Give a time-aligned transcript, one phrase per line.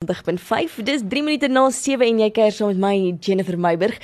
[0.00, 3.98] 90.5 dis 3 minute na 7 en jy kuier saam met my Jennifer Meiburg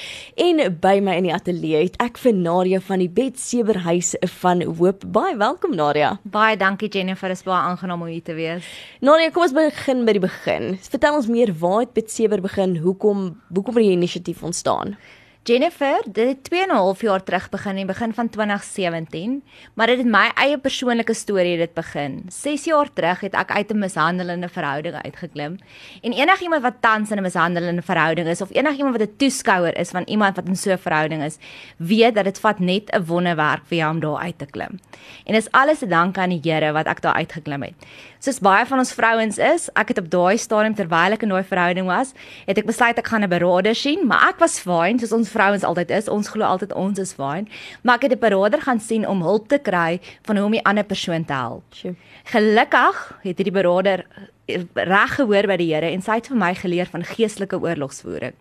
[0.44, 4.12] en by my in die ateljee het ek vir Nadia van die Betseberhuis
[4.42, 5.08] van Hoop.
[5.16, 6.18] Baie welkom Nadia.
[6.28, 7.32] Baie dankie Jennifer.
[7.32, 8.68] Is baie aangenaam om hier te wees.
[9.00, 10.74] Nadia kom ons begin by die begin.
[10.84, 12.76] Vertel ons meer waar het Betseber begin?
[12.84, 14.98] Hoekom hoekom het die inisiatief ontstaan
[15.46, 19.42] Jennifer, dit het 2 en 'n half jaar terug begin in begin van 2017,
[19.74, 22.24] maar dit het my eie persoonlike storie dit begin.
[22.28, 25.58] 6 jaar terug het ek uit 'n mishandelende verhouding uitgeklim.
[26.02, 29.90] En enigiemand wat tans in 'n mishandelende verhouding is of enigiemand wat 'n toeskouer is
[29.90, 31.38] van iemand wat in so 'n verhouding is,
[31.76, 34.80] weet dat dit vat net 'n wonderwerk vir jou om daar uit te klim.
[35.24, 37.74] En dis alles te danke aan die Here wat ek daar uitgeklim het.
[38.18, 41.44] Soos baie van ons vrouens is, ek het op daai stadium terwyl ek in daai
[41.44, 42.12] verhouding was,
[42.46, 45.64] het ek besluit ek gaan 'n beraader sien, maar ek was fyn soos ons vrouens
[45.64, 46.08] altyd is.
[46.12, 47.48] Ons glo altyd ons is fyn.
[47.82, 50.64] Maar ek het 'n beraader gaan sien om hulp te kry van hoe om die
[50.64, 51.64] ander persoon te help.
[51.70, 51.94] Sure.
[52.24, 54.06] Gelukkig het hierdie beraader
[54.46, 58.34] eh, reg gehoor by die Here en sy het vir my geleer van geestelike oorlogsvoering.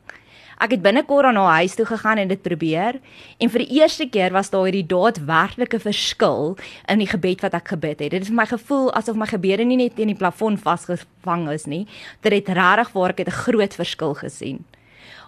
[0.56, 3.00] Ek het binnekort aan haar huis toe gegaan en dit probeer
[3.38, 6.56] en vir die eerste keer was daar hierdie daadwerklike verskil
[6.88, 8.12] in die gebed wat ek gebid het.
[8.12, 11.68] Dit het vir my gevoel asof my gebede nie net teen die plafon vasgevang is
[11.68, 11.84] nie,
[12.24, 14.64] dit het regtig waar ek het 'n groot verskil gesien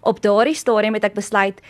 [0.08, 1.62] op daardie stadium het ek besluit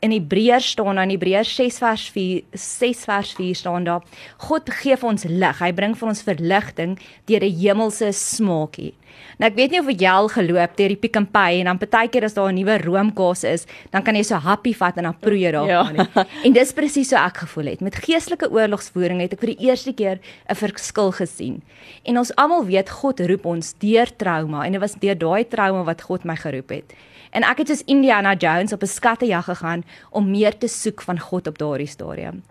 [0.00, 4.06] in Hebreërs staan dan Hebreërs 6 vers 4 6 vers 4 staan daar
[4.48, 5.60] God gee vir ons lig.
[5.60, 6.96] Hy bring vir ons verligting
[7.28, 8.94] deur 'n hemelse smaakie.
[9.38, 11.78] Nou ek weet nie of jy al geloop deur die Pick n Pay en dan
[11.78, 15.18] partykeer as daar 'n nuwe roomkaas is dan kan jy so happy vat en dan
[15.20, 16.26] proe jy daarvan ja.
[16.44, 17.80] en dis presies so ek gevoel het.
[17.80, 21.62] Met geestelike oorlogsvoering het ek vir die eerste keer 'n verskil gesien.
[22.04, 25.84] En ons almal weet God roep ons deur trauma en dit was deur daai trauma
[25.84, 26.94] wat God my geroep het
[27.30, 31.18] En ek het soos Indiana Jones op 'n skattejag gegaan om meer te soek van
[31.18, 32.42] God op daardie stadium.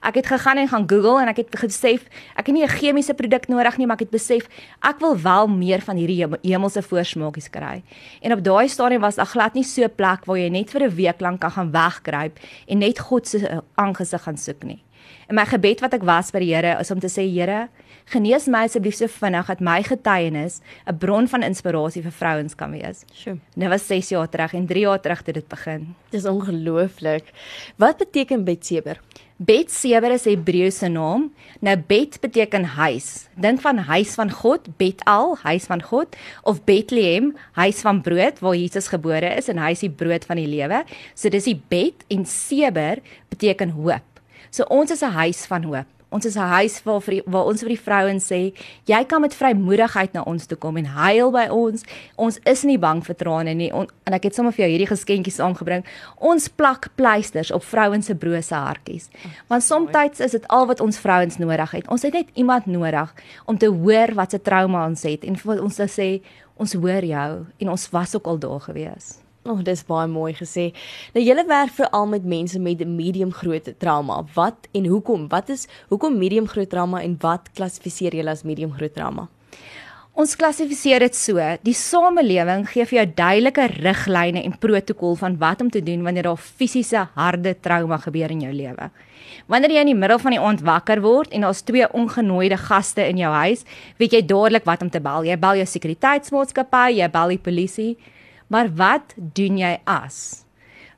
[0.00, 2.04] Ek het gegaan en gaan Google en ek het gesef
[2.36, 4.48] ek het nie 'n chemiese produk nodig nie, maar ek het besef
[4.82, 7.82] ek wil wel meer van hierdie hemelse voorsmaakies kry.
[8.20, 10.82] En op daai stadium was daar glad nie so 'n plek waar jy net vir
[10.82, 14.82] 'n week lank kan gaan wegkruip en net God se eh, aangesig gaan soek nie.
[15.28, 17.68] En my gebed wat ek was by die Here is om te sê Here,
[18.12, 22.70] genees my asseblief so vinnig dat my getuienis 'n bron van inspirasie vir vrouens kan
[22.72, 23.04] wees.
[23.12, 23.38] Sjoe.
[23.56, 25.94] Dit was 6 jaar terug en 3 jaar terug het dit begin.
[26.10, 27.24] Dis ongelooflik.
[27.76, 29.00] Wat beteken Betseber?
[29.36, 31.32] Betseber is Hebreëse naam.
[31.60, 33.28] Nou Bet beteken huis.
[33.34, 38.54] Dink van huis van God, Betal, huis van God of Bethlehem, huis van brood waar
[38.54, 40.84] Jesus gebore is en hy is die brood van die lewe.
[41.14, 44.13] So dis die Bet en Seber beteken hoop.
[44.54, 45.86] So ons is 'n huis van hoop.
[46.14, 48.54] Ons is 'n huis waar vir die, waar ons vir die vrouens sê,
[48.86, 51.82] jy kan met vrymoedigheid na ons toe kom en huil by ons.
[52.16, 53.72] Ons is nie bang vir trane nie.
[53.72, 55.84] On, en ek het sommer vir jou hierdie geskenkies saamgebring.
[56.16, 59.08] Ons plak pleisters op vrouens se brose hartjies.
[59.48, 61.88] Want soms is dit al wat ons vrouens nodig het.
[61.88, 63.14] Ons het net iemand nodig
[63.46, 66.22] om te hoor wat se trauma ons het en vir ons te sê
[66.56, 69.23] ons hoor jou en ons was ook al daar gewees.
[69.44, 70.70] O, oh, dis baie mooi gesê.
[71.12, 74.22] Nou julle werk veral met mense met medium groot trauma.
[74.32, 75.26] Wat en hoekom?
[75.28, 79.26] Wat is hoekom medium groot trauma en wat klassifiseer julle as medium groot trauma?
[80.16, 85.60] Ons klassifiseer dit so: die samelewing gee vir jou duidelike riglyne en protokol van wat
[85.60, 88.88] om te doen wanneer daar fisiese harde trauma gebeur in jou lewe.
[89.52, 93.04] Wanneer jy in die middel van die aand wakker word en daar's twee ongenooide gaste
[93.04, 93.68] in jou huis,
[94.00, 95.28] weet jy dadelik wat om te bel.
[95.28, 97.92] Jy bel jou sekuriteitsmaatskappy, jy bel die polisie.
[98.54, 100.44] Maar wat doen jy as?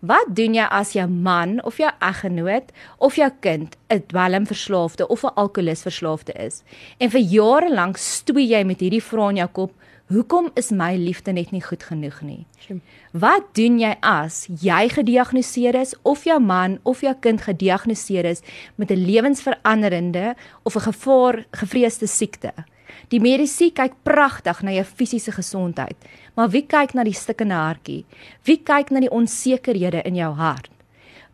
[0.05, 2.69] Wat doen jy as jou man of jou eggenoot
[3.01, 6.63] of jou kind 'n dwelmverslaafde of 'n alkoholisverslaafde is?
[6.99, 9.73] En vir jare lank stoei jy met hierdie vrae in jou kop,
[10.07, 12.47] hoekom is my liefde net nie goed genoeg nie?
[13.13, 18.43] Wat doen jy as jy gediagnoseer is of jou man of jou kind gediagnoseer is
[18.75, 22.53] met 'n lewensveranderende of 'n gevaar gevreesde siekte?
[23.13, 25.97] Die mediese kyk pragtig na jou fisiese gesondheid,
[26.37, 28.05] maar wie kyk na die stikkende hartjie?
[28.45, 30.71] Wie kyk na die onsekerhede in jou hart?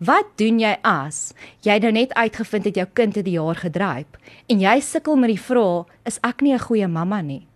[0.02, 1.30] Wat doen jy as
[1.62, 4.06] jy nou net uitgevind het jou kind het die jaar gedryf
[4.50, 7.46] en jy sukkel met die vraag, is ek nie 'n goeie mamma nie?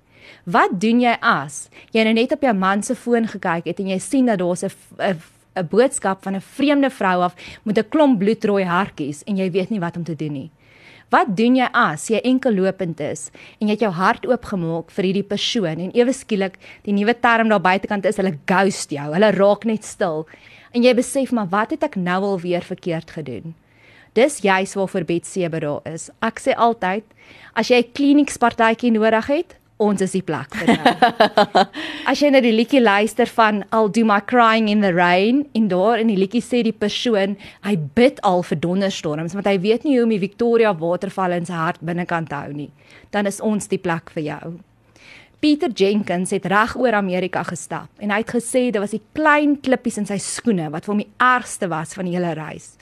[0.45, 3.89] Wat doen jy as jy nou net op jou man se foon gekyk het en
[3.89, 4.71] jy sien dat daar's 'n
[5.57, 7.35] 'n boodskap van 'n vreemde vrou af
[7.65, 10.51] met 'n klomp bloedrooi hartjies en jy weet nie wat om te doen nie?
[11.15, 13.29] Wat doen jy as jy enkel lopend is
[13.61, 17.53] en jy het jou hart oopgemaak vir hierdie persoon en ewe skielik die nuwe term
[17.53, 19.07] daar buitekant is hulle ghost jou.
[19.15, 20.27] Hulle raak net stil.
[20.75, 23.55] En jy besef maar wat het ek nou al weer verkeerd gedoen?
[24.19, 26.09] Dis juis waarvoor Betsebe daar is.
[26.25, 27.05] Ek sê altyd
[27.55, 30.93] as jy 'n klinikspartytjie nodig het, ons is die plek vir jou.
[32.11, 35.69] As jy nou die liedjie luister van I'll do my crying in the rain en
[35.73, 37.37] daar in die liedjie sê die persoon
[37.67, 41.49] hy bid al vir donderstorms want hy weet nie hoe om die Victoria waterval in
[41.49, 42.71] sy hart binnekant te hou nie,
[43.13, 44.57] dan is ons die plek vir jou.
[45.45, 49.59] Peter Jenkins het reg oor Amerika gestap en hy het gesê dit was die klein
[49.61, 52.73] klippies in sy skoene wat vir hom die ergste was van die hele reis.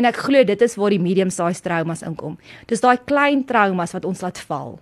[0.00, 2.38] En ek glo dit is waar die medium size traumas inkom.
[2.70, 4.78] Dis daai klein traumas wat ons laat val.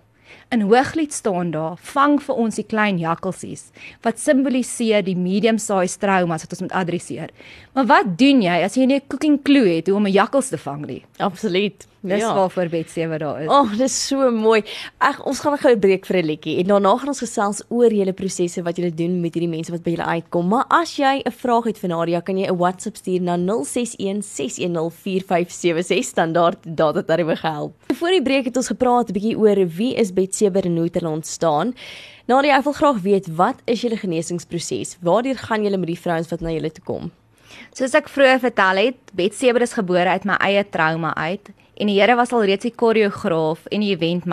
[0.49, 3.63] In Hooglied staan daar: "Vang vir ons die klein jakkalsies,"
[4.01, 7.29] wat simboliseer die medium size traumas wat ons moet adresseer.
[7.73, 10.49] Maar wat doen jy as jy nie 'n cooking clue het hoe om 'n jakkals
[10.49, 11.05] te vang nie?
[11.17, 11.87] Absoluut.
[12.01, 12.33] Dis ja.
[12.33, 13.49] waarvoor Betsy wat daar is.
[13.49, 14.63] Ag, oh, dis so mooi.
[14.97, 17.91] Ag, ons gaan gou 'n breek vir 'n liedjie en daarna gaan ons gesels oor
[17.91, 20.47] julle prosesse wat julle doen met hierdie mense wat by julle uitkom.
[20.47, 26.03] Maar as jy 'n vraag het vir Nadia, kan jy 'n WhatsApp stuur na 0616104576
[26.03, 27.73] standaard data tariewe gehelp.
[27.93, 30.93] Voor die breek het ons gepraat 'n bietjie oor wie is Betsy en hoe het
[30.93, 31.73] hulle ontstaan.
[32.25, 34.97] Nadia, ek wil graag weet wat is julle genesingsproses?
[35.01, 37.11] Waardeur gaan julle met die vrouens wat na julle toe kom?
[37.73, 41.49] Soos ek vroeër vertel het, Betsy is gebore uit my eie trauma uit
[41.79, 44.25] en die Here was al reeds die koreograaf en die event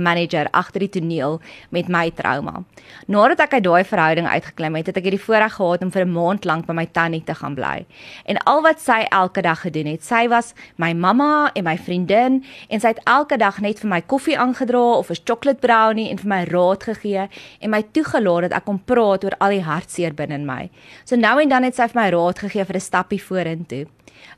[0.00, 2.62] manager agter die toneel met my trauma.
[3.06, 6.12] Nadat ek uit daai verhouding uitgeklim het, het ek hierdie voorreg gehad om vir 'n
[6.12, 7.86] maand lank by my tannie te gaan bly.
[8.26, 12.44] En al wat sy elke dag gedoen het, sy was my mamma en my vriendin
[12.68, 16.18] en sy het elke dag net vir my koffie aangedra of 'n chocolate brownie en
[16.18, 17.28] vir my raad gegee
[17.60, 20.70] en my toegelaat dat ek kon praat oor al die hartseer binne in my.
[21.04, 23.86] So nou en dan het sy vir my raad gegee vir 'n stappie vorentoe.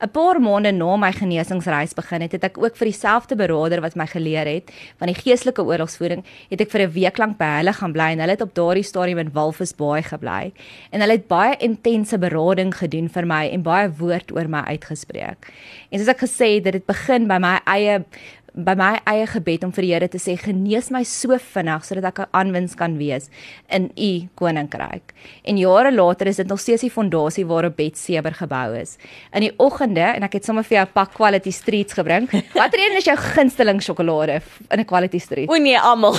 [0.01, 3.97] 'n Paar maande na my genesingsreis begin het, het ek ook vir dieselfde beraader wat
[3.97, 7.73] my geleer het van die geestelike oorlogsvoering, het ek vir 'n week lank by hulle
[7.73, 10.53] gaan bly en hulle het op daardie stadium in Walvisbaai gebly.
[10.91, 15.53] En hulle het baie intense berading gedoen vir my en baie woord oor my uitgespreek.
[15.91, 18.05] En soos ek gesê het, dit het begin by my eie
[18.55, 22.07] by my eie gebed om vir die Here te sê genees my so vinnig sodat
[22.11, 23.29] ek 'n aanwins kan wees
[23.69, 25.13] in u koninkryk.
[25.45, 28.97] En jare later is dit nog steeds die fondasie waarop Betseber gebou is.
[29.33, 32.31] In die oggende en ek het sommer vir jou 'n pak quality streets gebring.
[32.55, 34.41] Watter een is jou gunsteling sjokolade
[34.71, 35.49] in 'n quality street?
[35.51, 36.15] O nee, almal.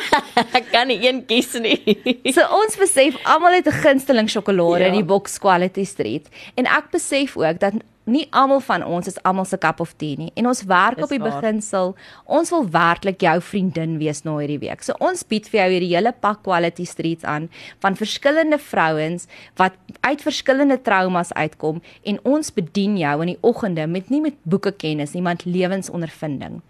[0.58, 2.32] ek kan nie een kies nie.
[2.32, 4.86] so ons besef almal het 'n gunsteling sjokolade ja.
[4.86, 7.74] in die box quality street en ek besef ook dat
[8.04, 11.12] nie almal van ons is almal se cup of tea nie en ons werk op
[11.12, 11.94] die beginsel
[12.38, 14.84] ons wil werklik jou vriendin wees na hierdie week.
[14.84, 17.48] So ons bied vir jou hierdie hele pak quality streets aan
[17.84, 19.28] van verskillende vrouens
[19.60, 24.36] wat uit verskillende traumas uitkom en ons bedien jou in die oggende met nie met
[24.44, 26.60] boeke kennis nie, maar lewensondervinding.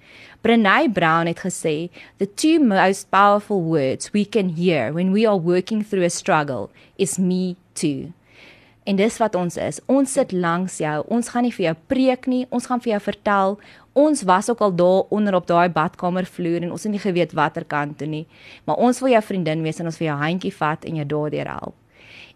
[0.45, 5.41] Brené Brown het gesê, "The two most powerful words we can hear when we are
[5.41, 8.13] working through a struggle is me too."
[8.85, 9.79] En dis wat ons is.
[9.89, 10.97] Ons sit langs jou.
[11.09, 12.43] Ons gaan nie vir jou preek nie.
[12.53, 13.57] Ons gaan vir jou vertel.
[13.97, 17.65] Ons was ook al daar onder op daai badkamervloer en ons het nie geweet watter
[17.65, 18.27] kant toe nie.
[18.69, 21.49] Maar ons wil jou vriendin wees en ons wil jou handjie vat en jou daardeur
[21.55, 21.77] help.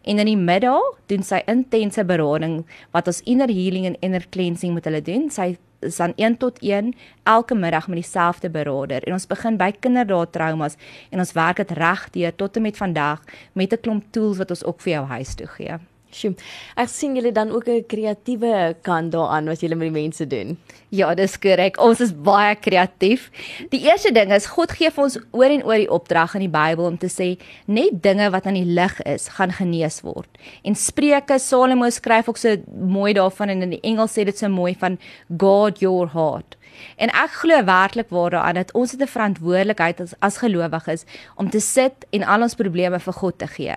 [0.09, 2.63] En in die middag doen sy intense berading
[2.97, 5.29] wat ons inner healing en inner cleansing met hulle doen.
[5.35, 5.51] Sy
[5.85, 6.95] is dan 1 tot 1
[7.29, 10.81] elke middag met dieselfde beraader en ons begin by kinderdaad traumas
[11.13, 13.23] en ons werk dit reg deur tot en met vandag
[13.53, 15.79] met 'n klomp tools wat ons ook vir jou huis toe gee.
[16.09, 16.33] Sjoe.
[16.81, 20.57] Ek sien julle dan ook 'n kreatiewe kant daaraan wat julle met die mense doen.
[20.89, 21.77] Ja, dis korrek.
[21.81, 23.31] Ons is baie kreatief.
[23.71, 26.49] Die eerste ding is God gee vir ons oor en oor die opdrag in die
[26.49, 30.29] Bybel om te sê net dinge wat aan die lig is, gaan genees word.
[30.65, 34.49] En Spreuke, Salomo skryf ook so mooi daarvan en in die Engels sê dit so
[34.49, 34.99] mooi van
[35.39, 36.57] God your heart.
[36.97, 41.05] En ek glo werklik waar daaraan dat ons het 'n verantwoordelikheid as as gelowiges
[41.37, 43.75] om te sit en al ons probleme vir God te gee.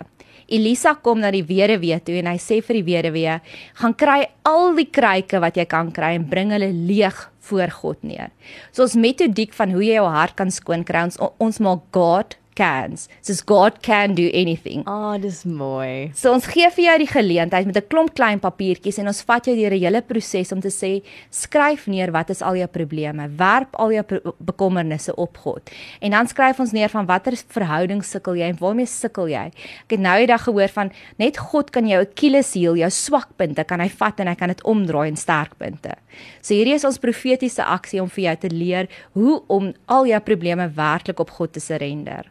[0.52, 3.40] Elisa kom na die weduwee toe en hy sê vir die weduwee:
[3.80, 8.04] "Gaan kry al die kruike wat jy kan kry en bring hulle leeg voor God
[8.04, 8.32] neer."
[8.72, 12.36] So ons metodiek van hoe jy jou hart kan skoon kry, ons ons maak God
[12.56, 13.08] cans.
[13.26, 14.84] Soos God can do anything.
[14.86, 16.12] Ah, oh, dis mooi.
[16.18, 19.46] So ons gee vir jou die geleentheid met 'n klomp klein papiertjies en ons vat
[19.46, 23.30] jou deur 'n hele proses om te sê skryf neer wat is al jou probleme,
[23.38, 24.04] werp al jou
[24.40, 25.70] bekommernisse op God.
[26.02, 29.52] En dan skryf ons neer van watter verhouding sukkel jy en waarmee sukkel jy.
[29.86, 33.80] Ek het nou eendag gehoor van net God kan jou Achilles heel, jou swakpunte kan
[33.80, 35.96] hy vat en hy kan dit omdraai in sterkpunte.
[36.42, 40.20] So hierdie is ons profetiese aksie om vir jou te leer hoe om al jou
[40.20, 42.26] probleme werklik op God te surrender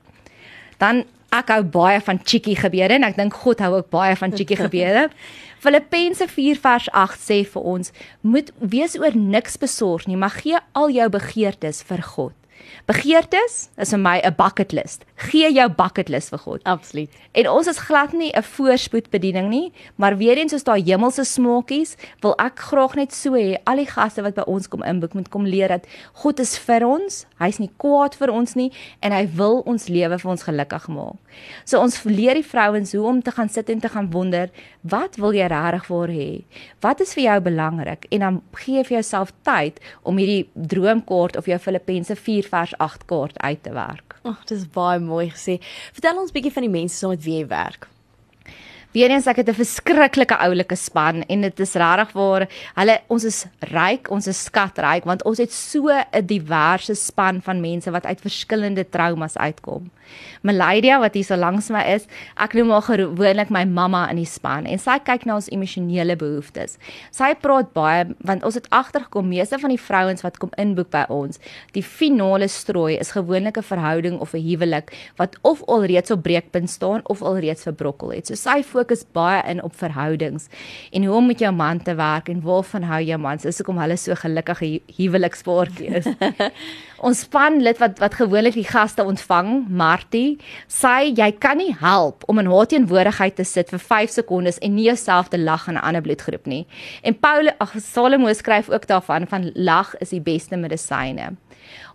[0.80, 4.34] dan ek hou baie van cheeky gebede en ek dink God hou ook baie van
[4.34, 5.08] cheeky gebede.
[5.60, 10.58] Filippense 4 vers 8 sê vir ons: Moet wees oor niks besorg nie, maar gee
[10.72, 12.39] al jou begeertes vir God.
[12.86, 15.04] Begeertes is vir my 'n bucket list.
[15.16, 16.60] Gee jou bucket list vir God.
[16.64, 17.10] Absoluut.
[17.32, 21.24] En ons is glad nie 'n voorspoed bediening nie, maar weer eens soos daai hemelse
[21.24, 25.14] smokies, wil ek graag net so hê al die gaste wat by ons kom inboek
[25.14, 27.26] moet kom leer dat God is vir ons.
[27.38, 31.16] Hy's nie kwaad vir ons nie en hy wil ons lewe vir ons gelukkig maak.
[31.64, 34.50] So ons leer die vrouens hoe om te gaan sit en te gaan wonder,
[34.82, 36.28] wat wil jy regtig vir hê?
[36.84, 38.06] Wat is vir jou belangrik?
[38.10, 43.07] En dan gee vir jouself tyd om hierdie droomkaart of jou Filippense 4 vers 8
[43.07, 44.19] kort uit te werk.
[44.23, 45.61] Ag, oh, dis baie mooi gesê.
[45.97, 47.88] Vertel ons bietjie van die mense saam met wie jy werk.
[48.90, 53.47] Weereens ek het 'n verskriklike oulike span en dit is regtig waar hulle ons is
[53.71, 58.21] ryk, ons is skatryk want ons het so 'n diverse span van mense wat uit
[58.21, 59.90] verskillende traumas uitkom.
[60.42, 62.06] Meladia wat hier so langs my is,
[62.40, 66.16] ek noem haar gewoonlik my mamma in die span en sy kyk na ons emosionele
[66.16, 66.78] behoeftes.
[67.14, 71.04] Sy praat baie want ons het agtergekom meeste van die vrouens wat kom inboek by
[71.12, 71.40] ons,
[71.76, 76.70] die finale strooi is gewoonlik 'n verhouding of 'n huwelik wat of alreeds op breekpunt
[76.70, 78.26] staan of alreeds verbrokkel het.
[78.26, 80.48] So sy fokus baie in op verhoudings
[80.92, 83.36] en hoe om met jou man te werk en waarvan hou jou man?
[83.36, 86.06] Dis hoekom hulle so gelukkige huwelikspaartjie is.
[87.06, 89.66] ons spanlid wat wat gewoonlik die gaste ontvang,
[90.00, 90.38] Martie,
[90.71, 94.73] sê jy kan nie help om in haar teenwoordigheid te sit vir 5 sekondes en
[94.75, 96.66] nie jouself te lag aan 'n ander bloedgroep nie.
[97.02, 101.37] En Paul, ag Salomo skryf ook daarvan van lag is die beste medisyne.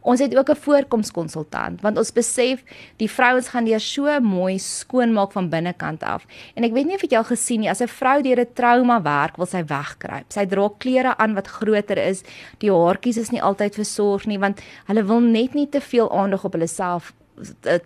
[0.02, 2.64] Ons het ook 'n voorkomskonsultant want ons besef
[2.98, 6.26] die vrouens gaan deur so mooi skoonmaak van binnekant af.
[6.56, 9.02] En ek weet nie of jy al gesien nie, as 'n vrou deur 'n trauma
[9.02, 10.26] werk, wil sy wegkruip.
[10.30, 12.24] Sy dra klere aan wat groter is.
[12.60, 16.46] Die haartjies is nie altyd versorg nie want hulle wil net nie te veel aandag
[16.46, 17.14] op hulle self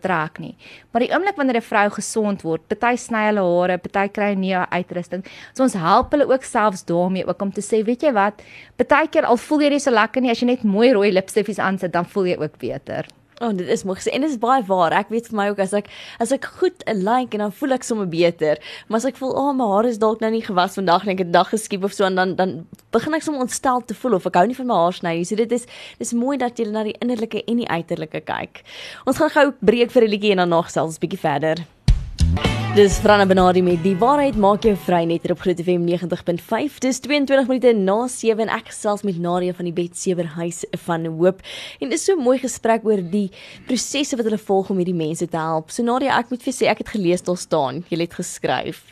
[0.02, 0.56] trek nie.
[0.92, 4.40] Maar die oomblik wanneer 'n vrou gesond word, party sny hulle hare, party kry 'n
[4.40, 5.26] nuwe uitrusting.
[5.54, 8.42] So ons help hulle ook selfs daarmee ook om te sê, weet jy wat,
[8.78, 11.92] partykeer al voel jy nie so lekker nie as jy net mooi rooi lipstiffies aansit,
[11.92, 13.06] dan voel jy ook beter.
[13.40, 14.92] Oh, dit is mooi gesê en dit is baie waar.
[14.92, 15.88] Ek weet vir my ook as ek
[16.20, 18.60] as ek goed 'n like en dan voel ek sommer beter.
[18.88, 21.14] Maar as ek voel, "Ag, oh, my hare is dalk nou nie gewas vandag nie,
[21.14, 24.16] ek het dag geskiep of so en dan dan begin ek sommer ontstel te voel
[24.16, 25.66] of ek hou nie van my haar sny nie." So dit is
[25.98, 28.64] dis mooi dat jy na die innerlike en die uiterlike kyk.
[29.06, 32.59] Ons gaan gou breek vir 'n liedjie en dan nog selfs 'n bietjie verder.
[32.78, 36.76] Dis Franna Benadi met die waarheid maak jou vry net op Groot FM 90.5.
[36.84, 41.08] Dis 22 minute na 7 en ek gesels met Nadia van die Betsewer huis van
[41.10, 41.42] Hoop.
[41.82, 43.32] En dis so mooi gesprek oor die
[43.66, 45.74] prosesse wat hulle volg om hierdie mense te help.
[45.74, 48.86] So Nadia, ek moet vir sê ek het gelees daar staan, jy het geskryf.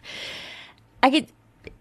[1.06, 1.30] Ek het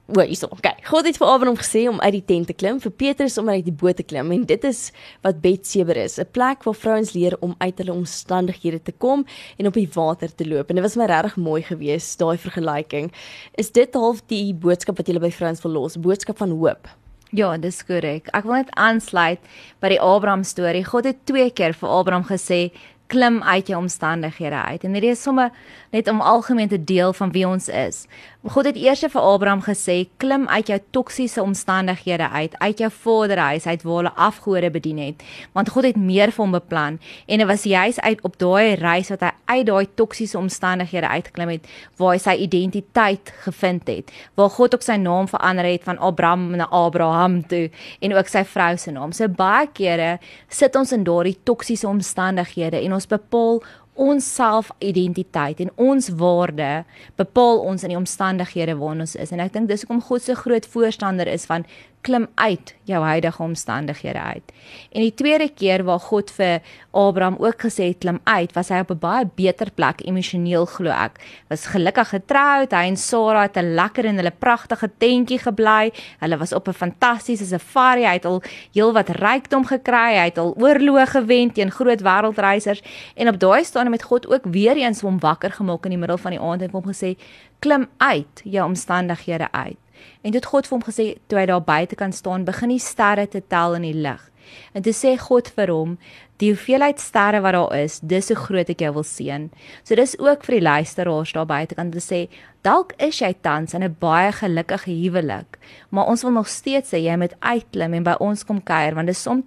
[0.06, 0.46] O, hierso.
[0.54, 0.76] Okay.
[0.86, 3.64] God het vir Abraham gesê om uit die tent te klim, vir Petrus om uit
[3.66, 4.92] die boot te klim en dit is
[5.26, 9.26] wat Betseber is, 'n plek waar vrouens leer om uit hulle omstandighede te kom
[9.58, 10.68] en op die water te loop.
[10.70, 13.10] En dit was my regtig mooi geweest, daai vergelyking.
[13.58, 16.86] Is dit half die boodskap wat jy by vrouens wil los, boodskap van hoop?
[17.32, 18.28] Ja, dis korrek.
[18.32, 19.40] Ek wil net aansluit
[19.80, 20.84] by die Abraham storie.
[20.84, 22.70] God het twee keer vir Abraham gesê
[23.06, 24.84] klim uit jou omstandighede uit.
[24.84, 25.50] En hierdie is sommer
[25.90, 28.06] net om algemeen te deel van wie ons is.
[28.46, 33.66] God het eers vir Abraham gesê, klim uit jou toksiese omstandighede uit, uit jou vaderhuis
[33.66, 35.24] uit waar hulle afgode bedien het,
[35.56, 39.10] want God het meer vir hom beplan en dit was juis uit op daai reis
[39.10, 41.66] wat hy uit daai toksiese omstandighede uitgeklim het
[41.98, 46.46] waar hy sy identiteit gevind het, waar God ook sy naam verander het van Abraham
[46.60, 47.66] na Abraham toe
[47.98, 49.14] en ook sy vrou se naam.
[49.16, 50.16] So baie kere
[50.48, 53.60] sit ons in daardie toksiese omstandighede en ons bepaal
[53.96, 56.84] ons selfidentiteit en ons waarde
[57.16, 59.32] bepaal ons in die omstandighede waarin ons is.
[59.32, 61.64] En ek dink dis hoekom God se groot voorstander is van
[62.06, 64.52] klim uit jou huidige omstandighede uit.
[64.92, 68.78] En die tweede keer waar God vir Abraham ook gesê het klim uit, was hy
[68.84, 71.18] op 'n baie beter plek emosioneel glo ek.
[71.48, 75.92] Was gelukkig getroud, hy en Sara het 'n lekker en hulle pragtige tentjie gebly.
[76.18, 80.54] Hulle was op 'n fantastiese safari, hy het al heelwat rykdom gekry, hy het al
[80.56, 82.82] oorloë gewen teen groot wêreldreisers
[83.14, 86.18] en op daai staan met God ook weer eens hom wakker gemaak in die middel
[86.18, 87.16] van die aand en hom gesê
[87.58, 89.85] klim uit jou omstandighede uit.
[90.22, 93.26] En dit God vir hom gesê toe hy daar buite kan staan, begin die sterre
[93.28, 94.30] te tel in die lug.
[94.74, 95.98] En toe sê God vir hom,
[96.42, 99.48] die hoeveelheid sterre wat daar is, dis hoe groot ek jou wil seën.
[99.86, 102.26] So dis ook vir die luisteraars daar buite kan te sê,
[102.66, 105.58] dalk is jy tans in 'n baie gelukkige huwelik,
[105.90, 109.06] maar ons wil nog steeds sê jy moet uitklim en by ons kom kuier want
[109.06, 109.44] dis soms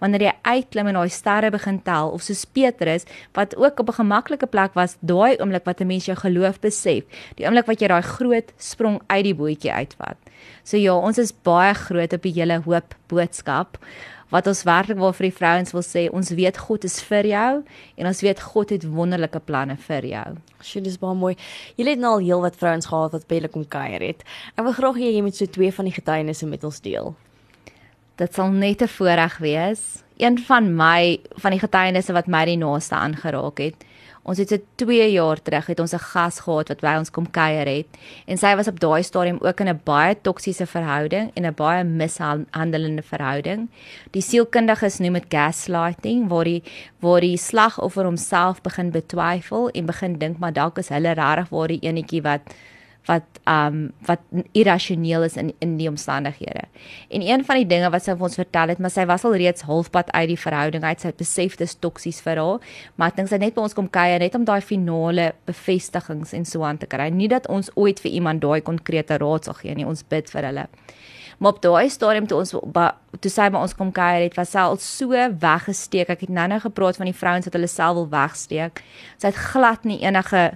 [0.00, 4.02] wanneer jy uitklim en daai sterre begin tel of soos Petrus wat ook op 'n
[4.02, 7.04] gemaklike plek was, daai oomblik wat 'n mens jou geloof besef,
[7.36, 10.16] die oomblik wat jy daai groot sprong uit die bootjie uitvat.
[10.64, 13.78] So ja, ons is baie groot op die hele hoop boodskap
[14.30, 17.50] wat ons werklik waar vir die vrouens wil sê, ons weet God is vir jou
[17.96, 20.26] en ons weet God het wonderlike planne vir jou.
[20.62, 21.34] Sjoe, dis baie mooi.
[21.78, 24.26] Jy het nou al heel wat vrouens gehad wat by hulle kom kuier het.
[24.56, 27.14] Ek wil graag hê jy moet so twee van die getuienisse met ons deel.
[28.16, 30.02] Dit sal net 'n voorreg wees.
[30.18, 33.84] Een van my van die getuienisse wat my die naaste aangeraak het.
[34.26, 37.30] Ons het se 2 jaar terug het ons 'n gas gehad wat by ons kom
[37.30, 37.86] kuier het
[38.26, 41.84] en sy was op daai stadium ook in 'n baie toksiese verhouding en 'n baie
[41.84, 43.68] mishandelende verhouding.
[44.10, 46.62] Die sielkundiges noem dit gaslighting waar die
[47.00, 51.68] waar die slagoffer homself begin betwyfel en begin dink maar dalk is hulle regtig waar
[51.68, 52.40] die enetjie wat
[53.06, 54.22] wat um wat
[54.52, 56.66] irrasioneel is in in die omstandighede.
[57.08, 59.36] En een van die dinge wat sy vir ons vertel het, maar sy was al
[59.38, 61.00] reeds halfpad uit die verhouding uit.
[61.00, 62.60] Sy het besef dis toksies vir haar,
[62.96, 66.44] maar ek dink sy net by ons kom kuier net om daai finale bevestigings en
[66.44, 67.08] so aan te kry.
[67.14, 69.86] Nie dat ons ooit vir iemand daai konkrete raad sal gee nie.
[69.86, 70.66] Ons bid vir hulle.
[71.38, 72.54] Maar op daai stadium toe ons
[73.20, 76.10] toe sy by ons kom kuier het, was sy al so weggesteek.
[76.12, 78.82] Ek het nou-nou gepraat van die vrouens wat hulle self wil wegsteek.
[79.20, 80.50] Sy het glad nie enige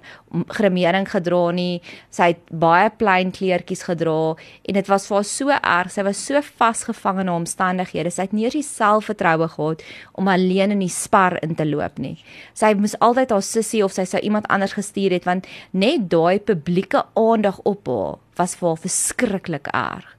[0.56, 1.80] gremering gedra nie.
[2.12, 5.94] Sy het baie plain kleertjies gedra en dit was vir haar so erg.
[5.94, 8.12] Sy was so vasgevang in haar omstandighede.
[8.12, 9.84] Sy het nie eens die selfvertroue gehad
[10.20, 12.16] om alleen in die spar in te loop nie.
[12.54, 16.40] Sy moes altyd haar sussie of sy sou iemand anders gestuur het want net daai
[16.40, 20.16] publieke aandag op haar was vir haar verskriklik erg.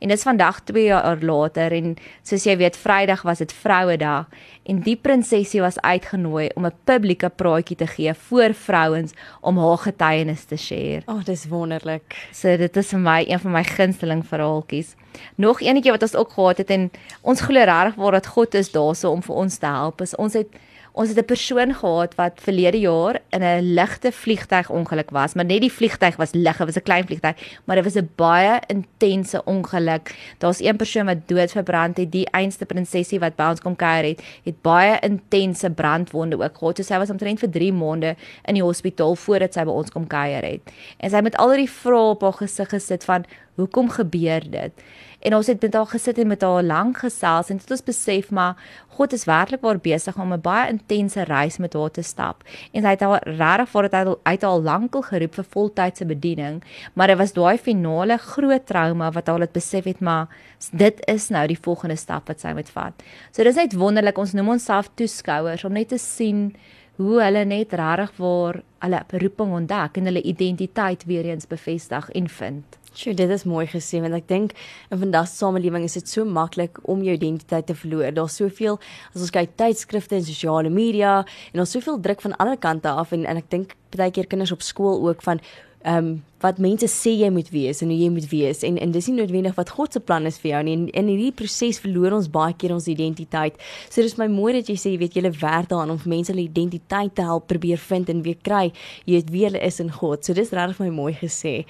[0.00, 4.30] En dit is vandag 2 jaar later en soos jy weet Vrydag was dit Vrouedag
[4.64, 9.78] en die prinsesie was uitgenooi om 'n publieke praatjie te gee voor vrouens om haar
[9.78, 11.02] getuienis te share.
[11.04, 12.28] Ag, oh, dis wonderlik.
[12.32, 14.94] So dit is vir my een van my gunsteling verhaaltjies.
[15.34, 16.90] Nog eenetjie wat ons ook gehad het en
[17.20, 20.00] ons glo regtig waar dat God is daarso om vir ons te help.
[20.00, 20.48] Is ons het
[20.92, 25.60] Ons het 'n persoon gehad wat verlede jaar in 'n ligte vliegtuigongeluk was, maar net
[25.60, 29.44] die vliegtuig was lig, dit was 'n klein vliegtuig, maar dit was 'n baie intense
[29.44, 30.34] ongeluk.
[30.38, 34.04] Daar's een persoon wat dood verbrand het, die einste prinsesie wat by ons kom kuier
[34.04, 36.76] het, het baie intense brandwonde ook gehad.
[36.76, 40.06] So sy was omtrent vir 3 maande in die hospitaal voordat sy by ons kom
[40.06, 40.60] kuier het.
[40.98, 44.72] En sy het met al die vrae op haar gesig gesit van hoekom gebeur dit?
[45.20, 48.30] En ons het met haar gesit en met haar lank gesels en het ons besef
[48.30, 48.56] maar
[48.96, 52.42] God is werklik waar besig om 'n baie intense reis met haar te stap.
[52.72, 56.62] En hy het haar regtig voor dit uit al lankal geroep vir voltydse bediening,
[56.92, 60.28] maar dit was daai finale groot trauma wat haar het besef het maar
[60.72, 62.92] dit is nou die volgende stap wat sy moet vat.
[63.30, 66.56] So dis net wonderlik ons noem onsself toeskouers om net te sien
[66.96, 72.28] hoe hulle net regtig waar hulle beroeping ontdek en hulle identiteit weer eens bevestig en
[72.28, 72.79] vind.
[72.90, 74.54] Sjoe, dit is mooi gesê want ek dink
[74.90, 78.10] in vandag se samelewing is dit so maklik om jou identiteit te verloor.
[78.16, 78.80] Daar's soveel
[79.14, 81.20] as ons kyk tydskrifte en sosiale media
[81.52, 84.50] en ons soveel druk van alle kante af en en ek dink baie keer kinders
[84.54, 85.42] op skool ook van
[85.80, 86.08] ehm um,
[86.40, 89.16] wat mense sê jy moet wees en hoe jy moet wees en en dis nie
[89.16, 90.76] noodwendig wat God se plan is vir jou nie.
[90.76, 93.56] En in hierdie proses verloor ons baie keer ons identiteit.
[93.88, 96.48] So dis my mooi dat jy sê jy weet jy werk daaraan om mense hulle
[96.48, 98.72] identiteit te help probeer vind en weer kry.
[99.06, 100.24] Jy weet wie hulle is in God.
[100.24, 101.64] So dis regtig my mooi gesê.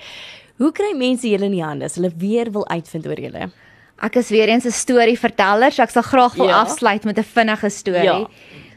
[0.60, 3.46] Hoe kry mense julle in die hande as hulle weer wil uitvind oor julle?
[4.04, 6.60] Ek is weer eens 'n storieverteller, so ek sal graag wil ja.
[6.60, 8.04] afsluit met 'n vinnige storie.
[8.04, 8.28] Ja.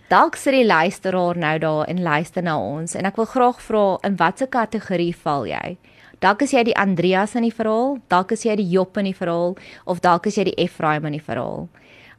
[0.10, 3.98] Dalk sit die luisteraar nou daar en luister na ons en ek wil graag vra
[4.04, 5.78] in watter kategorie val jy?
[6.20, 9.14] Dalk is jy die Andreas in die verhaal, dalk is jy die Job in die
[9.14, 11.68] verhaal of dalk is jy die Efraim in die verhaal.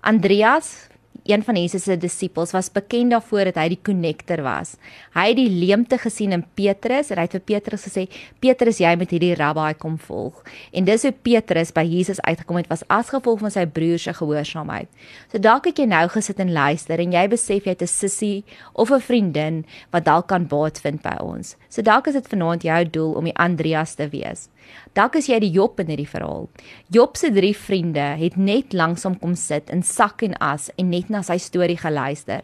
[0.03, 0.88] Andreas,
[1.25, 4.75] een van Jesus se disippels was bekend daarvoor dat hy die konnektor was.
[5.15, 8.05] Hy het die leemte gesien in Petrus en hy het vir Petrus gesê:
[8.41, 12.69] "Petrus, jy moet hierdie rabbi kom volg." En dis hoe Petrus by Jesus uitgekom het
[12.69, 14.89] was as gevolg van sy broer se gehoorsaamheid.
[15.33, 18.45] So dalk het jy nou gesit en luister en jy besef jy het 'n sussie
[18.75, 21.57] of 'n vriendin wat dalk kan baat vind by ons.
[21.69, 24.49] So dalk is dit vanaand jou doel om die Andreas te wees.
[24.95, 26.47] Dalk is jy die Job in hierdie verhaal.
[26.95, 31.11] Job se drie vriende het net langsom kom sit in sak en as en net
[31.14, 32.42] na sy storie geluister.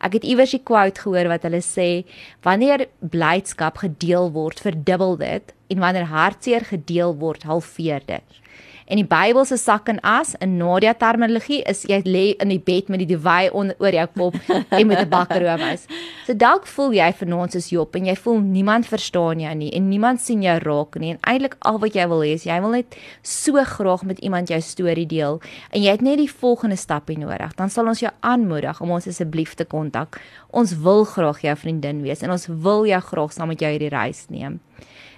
[0.00, 2.04] Ek het iewers 'n quote gehoor wat hulle sê:
[2.42, 8.41] "Wanneer blydskap gedeel word, verdubbel dit en wanneer hartseer gedeel word, halveer dit."
[8.86, 12.60] En die Bybel se sak en as in Nadia terminologie is jy lê in die
[12.60, 14.38] bed met die dewy onder oor jou kop
[14.78, 15.86] en met 'n bakkeroomhuis.
[16.26, 19.88] So dalk voel jy vanaand soos Job en jy voel niemand verstaan jou nie en
[19.88, 22.70] niemand sien jou raak nie en eintlik al wat jy wil hê is jy wil
[22.70, 25.40] net so graag met iemand jou storie deel
[25.70, 27.54] en jy het net die volgende stapie nodig.
[27.54, 30.20] Dan sal ons jou aanmoedig om ons asseblief te kontak.
[30.50, 33.92] Ons wil graag jou vriendin wees en ons wil jou graag saam met jou hierdie
[33.92, 34.60] reis neem.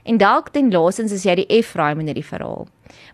[0.05, 2.67] En dalk ten laastens is jy die Efraim in hierdie verhaal.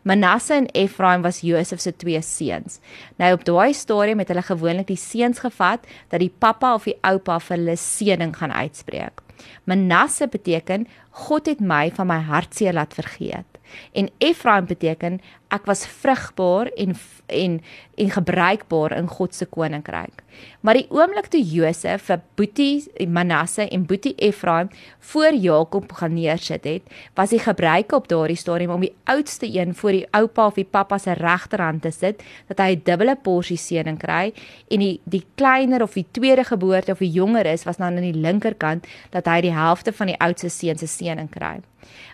[0.02, 2.80] Manasse en Efraim was Josef se twee seuns.
[3.20, 6.96] Nou op daai stadium het hulle gewoonlik die seuns gevat dat die pappa of die
[7.06, 9.22] oupa vir hulle seëning gaan uitspreek.
[9.70, 10.88] Manasse beteken
[11.26, 13.46] God het my van my hartseer laat vergeet.
[13.94, 15.20] En Efraim beteken
[15.50, 16.96] ek was vrugbaar en
[17.30, 17.60] en
[18.00, 20.22] en gebruikbaar in God se koninkryk.
[20.64, 24.70] Maar die oomblik toe Josef vir Boetie Manasse en Boetie Efraim
[25.12, 26.82] voor Jakob gaan neersit het,
[27.14, 30.64] was die gebruik op daardie stadium om die oudste een voor die oupa of die
[30.64, 34.32] pappa se regterhand te sit, dat hy 'n dubbele porsie seëning kry
[34.70, 38.12] en die die kleiner of die tweede geboorte of die jonger is was dan aan
[38.12, 41.60] die linkerkant dat hy die helfte van die oudste seun se seëning kry.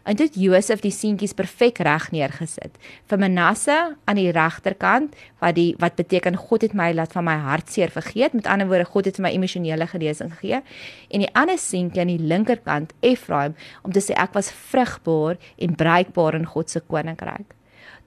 [0.06, 2.78] En dit Josef die seentjies perfek reg neergesit.
[3.10, 7.36] Vir Manasse aan die regterkant wat die wat beteken God het my laat van my
[7.42, 8.36] hartseer vergeet.
[8.38, 10.62] Met ander woorde God het vir my emosionele genesing gegee.
[11.10, 15.76] En die ander seentjie aan die linkerkant Efraim om te sê ek was vrugbaar en
[15.76, 17.56] bruikbaar in God se koninkryk.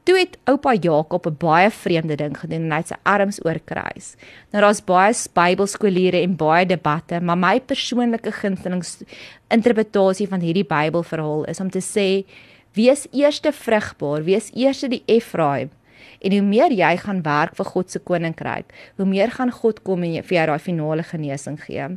[0.07, 4.15] Toe het oupa Jakob 'n baie vreemde ding gedoen en hy het sy arms oorkruis.
[4.51, 8.83] Nou daar's baie Bybelskooliere en baie debatte, maar my persoonlike gunsteling
[9.47, 12.25] interpretasie van hierdie Bybelverhaal is om te sê:
[12.73, 15.71] Wees eerste vrugbaar, wees eerste die Efraim
[16.19, 20.03] En hoe meer jy gaan werk vir God se koninkryk, hoe meer gaan God kom
[20.03, 21.87] en vir jou daai finale genesing gee.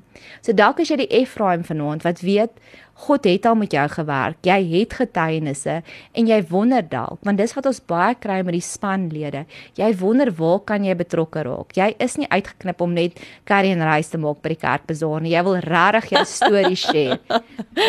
[0.41, 2.57] So dalk as jy die Efraim vanaand wat weet
[3.03, 4.39] God het al met jou gewerk.
[4.47, 5.79] Jy het getuienisse
[6.13, 9.45] en jy wonder dalk, want dis wat ons baie kry met die spanlede.
[9.81, 11.75] Jy wonder waar kan jy betrokke raak?
[11.77, 15.35] Jy is nie uitgeknip om net carry en reis te maak by die kerkbazaar nie.
[15.35, 17.19] Jy wil regtig jou storie share.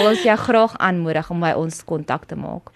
[0.01, 2.71] Ons jou graag aanmoedig om by ons kontak te maak.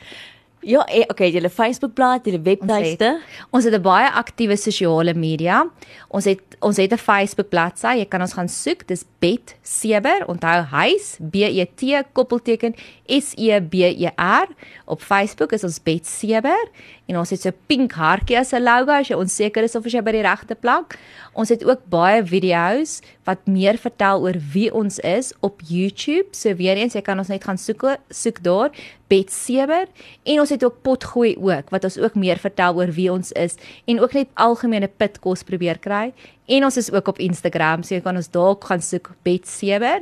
[0.66, 3.20] Ja, eh, okay, julle Facebookblad, julle webtuiste.
[3.52, 5.70] Ons het 'n baie aktiewe sosiale media.
[6.10, 7.98] Ons het ons het 'n Facebook bladsy.
[7.98, 8.88] Jy kan ons gaan soek.
[8.88, 10.26] Dis Bet Seber.
[10.28, 14.48] Onthou huis B E T koppelteken S E B E R.
[14.86, 16.70] Op Facebook is ons Bet Seber
[17.06, 20.02] en ons het so pink hartjie as 'n logo as jy onseker is of jy
[20.02, 20.98] by die regte plek.
[21.34, 26.28] Ons het ook baie video's wat meer vertel oor wie ons is op YouTube.
[26.32, 28.72] So weer eens, jy kan ons net gaan soek soek daar
[29.08, 29.88] Bet Seber
[30.24, 33.56] en ons het ook potgooi ook wat ons ook meer vertel oor wie ons is
[33.86, 36.14] en ook net algemene pitkos probeer kry.
[36.48, 40.02] En ons is ook op Instagram so jy kan ons dalk gaan soek Bet Seber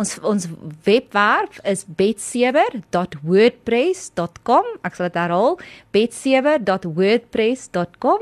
[0.00, 0.46] ons ons
[0.84, 5.58] webwerf is betseber.wordpress.com ek sal dit herhaal
[5.96, 8.20] betseber.wordpress.com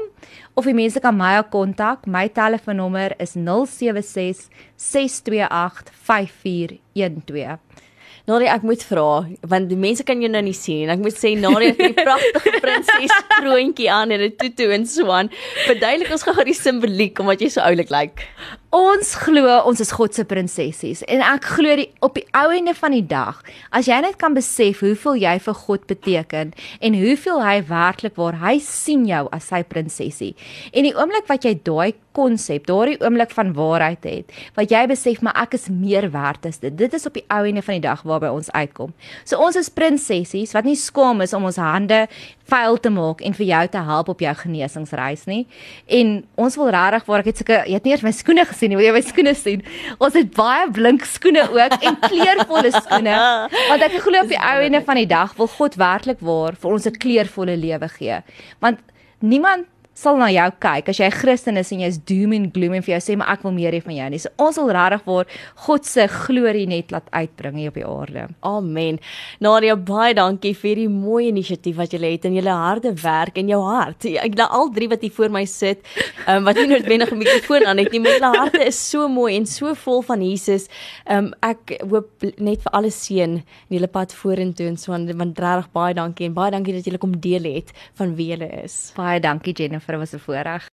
[0.55, 7.59] of die mense kan my kontak my telefoonnommer is 076 628 5412
[8.25, 9.09] Nadia, ek moet vra
[9.53, 11.97] want die mense kan jou nou nie sien en ek moet sê Nadia het 'n
[11.99, 15.29] pragtige prinses kroontjie aan en 'n tutu en so aan.
[15.67, 18.17] Verduidelik ons gou die simboliek omdat jy so oulik lyk.
[18.17, 18.63] Like.
[18.75, 22.73] Ons glo ons is God se prinsessies en ek glo die op die ou einde
[22.75, 23.37] van die dag
[23.71, 26.51] as jy net kan besef hoeveel jy vir God beteken
[26.83, 30.33] en hoeveel hy werklik waar hy sien jou as sy prinsessie.
[30.75, 35.23] En die oomblik wat jy daai konsep daardie oomblik van waarheid het wat jy besef
[35.23, 36.75] maar ek is meer werd as dit.
[36.75, 38.91] Dit is op die ou einde van die dag waarby ons uitkom.
[39.23, 42.09] So ons is prinsessies wat nie skaam is om ons hande
[42.51, 45.43] vuil te maak en vir jou te help op jou genesingsreis nie.
[45.87, 48.73] En ons wil regtig waar ek het sulke jy het nie eers my skoene gesien
[48.73, 49.65] nie, wil jy my skoene sien?
[49.99, 53.19] Ons het baie blink skoene ook en kleurvolle skoene.
[53.71, 56.77] Want ek glo op die ou ende van die dag wil God werklik waar vir
[56.77, 58.21] ons 'n kleurvolle lewe gee.
[58.61, 58.81] Want
[59.21, 62.75] niemand sal na jou kyk as jy 'n Christen is en jy's doom and gloom
[62.75, 64.19] en vir jou sê maar ek wil meer hê van jou nie.
[64.19, 65.27] So ons wil regtig waar
[65.67, 68.29] God se glorie net laat uitbring hier op die aarde.
[68.43, 68.99] Amen.
[69.41, 73.49] Nadia, baie dankie vir die mooi inisiatief wat jy het in jou harde werk en
[73.49, 74.05] jou hart.
[74.05, 75.81] Ek nou al drie wat hier voor my sit,
[76.29, 79.37] um, wat nie noodwendig 'n mikrofoon aan het nie, maar hulle harte is so mooi
[79.37, 80.69] en so vol van Jesus.
[81.09, 85.07] Um, ek hoop net vir alles seën in julle pad vorentoe en so aan.
[85.17, 88.49] Want regtig baie dankie en baie dankie dat julle kom deel het van wie julle
[88.65, 88.93] is.
[88.97, 90.63] Baie dankie Jennifer vir 'n voorreg.